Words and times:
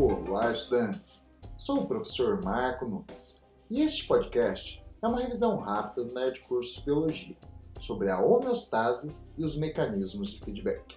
Olá, 0.00 0.52
estudantes! 0.52 1.28
Sou 1.56 1.80
o 1.80 1.86
professor 1.88 2.40
Marco 2.40 2.86
Nunes 2.86 3.42
e 3.68 3.82
este 3.82 4.06
podcast 4.06 4.80
é 5.02 5.08
uma 5.08 5.20
revisão 5.20 5.56
rápida 5.56 6.04
do 6.04 6.14
Nerd 6.14 6.38
Curso 6.42 6.84
Biologia 6.84 7.36
sobre 7.80 8.08
a 8.08 8.20
homeostase 8.20 9.12
e 9.36 9.42
os 9.42 9.56
mecanismos 9.56 10.30
de 10.30 10.38
feedback. 10.38 10.96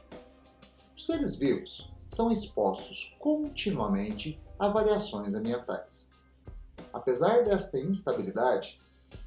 Os 0.95 1.07
seres 1.07 1.35
vivos 1.35 1.91
são 2.07 2.31
expostos 2.31 3.15
continuamente 3.17 4.39
a 4.59 4.69
variações 4.69 5.33
ambientais. 5.33 6.11
Apesar 6.93 7.43
desta 7.43 7.79
instabilidade, 7.79 8.79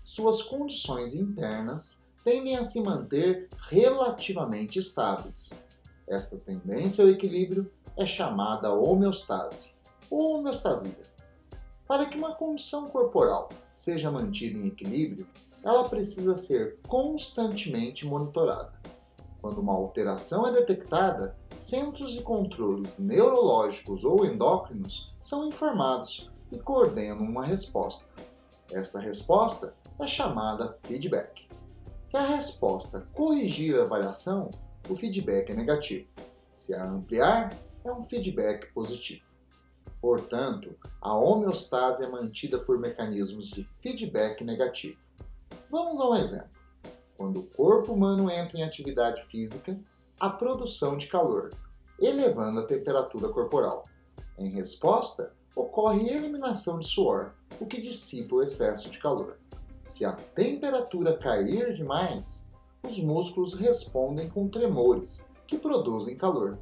suas 0.05 0.41
condições 0.41 1.17
internas 1.17 2.07
tendem 2.23 2.57
a 2.57 2.63
se 2.63 2.81
manter 2.81 3.49
relativamente 3.71 4.79
estáveis. 4.79 5.51
Esta 6.07 6.39
tendência 6.39 7.05
ao 7.05 7.11
equilíbrio 7.11 7.71
é 7.97 8.05
chamada 8.05 8.73
homeostase 8.73 9.77
ou 10.11 10.39
homeostasia. 10.39 11.03
Para 11.87 12.07
que 12.07 12.19
uma 12.19 12.35
condição 12.35 12.89
corporal 12.89 13.49
seja 13.75 14.11
mantida 14.11 14.59
em 14.59 14.69
equilíbrio, 14.69 15.27
ela 15.63 15.89
precisa 15.89 16.37
ser 16.37 16.79
constantemente 16.87 18.07
monitorada. 18.07 18.73
Quando 19.41 19.59
uma 19.59 19.73
alteração 19.73 20.47
é 20.47 20.53
detectada, 20.53 21.37
centros 21.59 22.13
de 22.13 22.23
controles 22.23 22.99
neurológicos 22.99 24.05
ou 24.05 24.25
endócrinos 24.25 25.15
são 25.21 25.49
informados 25.49 26.31
e 26.51 26.59
coordenam 26.59 27.23
uma 27.23 27.45
resposta. 27.45 28.11
Esta 28.71 28.99
resposta 28.99 29.75
é 29.99 30.07
chamada 30.07 30.79
feedback. 30.85 31.49
Se 32.03 32.17
a 32.17 32.27
resposta 32.27 33.07
corrigir 33.15 33.79
a 33.79 33.85
variação, 33.85 34.51
o 34.89 34.97
feedback 34.97 35.51
é 35.51 35.55
negativo. 35.55 36.07
Se 36.55 36.75
a 36.75 36.85
ampliar, 36.85 37.57
é 37.85 37.93
um 37.93 38.03
feedback 38.03 38.73
positivo. 38.73 39.25
Portanto, 40.01 40.77
a 41.01 41.15
homeostase 41.15 42.05
é 42.05 42.09
mantida 42.09 42.59
por 42.59 42.79
mecanismos 42.79 43.51
de 43.51 43.67
feedback 43.81 44.45
negativo. 44.45 44.99
Vamos 45.71 45.99
a 45.99 46.09
um 46.09 46.15
exemplo. 46.15 46.51
Quando 47.17 47.41
o 47.41 47.47
corpo 47.47 47.93
humano 47.93 48.31
entra 48.31 48.59
em 48.59 48.63
atividade 48.63 49.25
física, 49.27 49.79
há 50.21 50.29
produção 50.29 50.97
de 50.97 51.07
calor, 51.07 51.51
elevando 51.99 52.61
a 52.61 52.67
temperatura 52.67 53.29
corporal. 53.29 53.89
Em 54.39 54.51
resposta, 54.51 55.33
ocorre 55.55 56.11
eliminação 56.11 56.79
de 56.79 56.87
suor, 56.87 57.33
o 57.61 57.67
que 57.67 57.81
dissipa 57.81 58.35
o 58.35 58.43
excesso 58.43 58.91
de 58.91 58.99
calor. 58.99 59.39
Se 59.87 60.05
a 60.05 60.13
temperatura 60.13 61.17
cair 61.17 61.75
demais, 61.75 62.51
os 62.87 62.99
músculos 63.01 63.55
respondem 63.55 64.29
com 64.29 64.49
tremores, 64.49 65.27
que 65.47 65.57
produzem 65.57 66.17
calor. 66.17 66.59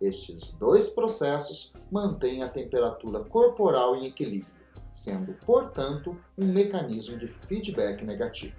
Estes 0.00 0.52
dois 0.52 0.88
processos 0.90 1.72
mantêm 1.90 2.42
a 2.42 2.48
temperatura 2.48 3.20
corporal 3.20 3.96
em 3.96 4.06
equilíbrio, 4.06 4.52
sendo, 4.90 5.34
portanto, 5.44 6.16
um 6.38 6.46
mecanismo 6.46 7.18
de 7.18 7.26
feedback 7.26 8.04
negativo. 8.04 8.56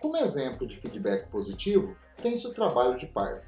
Como 0.00 0.16
exemplo 0.16 0.66
de 0.66 0.76
feedback 0.80 1.28
positivo, 1.28 1.96
tem-se 2.20 2.46
o 2.46 2.52
trabalho 2.52 2.96
de 2.96 3.06
parto. 3.06 3.46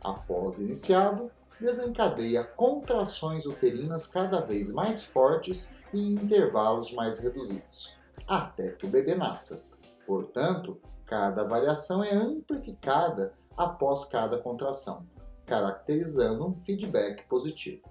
Após 0.00 0.58
iniciado, 0.58 1.30
desencadeia 1.60 2.44
contrações 2.44 3.46
uterinas 3.46 4.06
cada 4.06 4.40
vez 4.40 4.70
mais 4.70 5.02
fortes 5.02 5.76
e 5.92 5.98
em 5.98 6.14
intervalos 6.14 6.92
mais 6.92 7.18
reduzidos, 7.18 7.96
até 8.26 8.70
que 8.72 8.86
o 8.86 8.90
bebê 8.90 9.14
nasça. 9.14 9.64
Portanto, 10.06 10.80
cada 11.04 11.44
variação 11.44 12.02
é 12.02 12.14
amplificada 12.14 13.34
após 13.56 14.04
cada 14.04 14.38
contração, 14.38 15.06
caracterizando 15.44 16.46
um 16.46 16.54
feedback 16.54 17.26
positivo. 17.28 17.82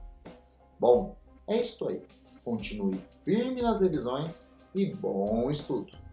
Bom, 0.79 1.15
é 1.47 1.61
isso 1.61 1.87
aí. 1.87 2.01
Continue 2.43 3.01
firme 3.23 3.61
nas 3.61 3.81
revisões 3.81 4.53
e 4.73 4.93
bom 4.93 5.49
estudo! 5.49 6.04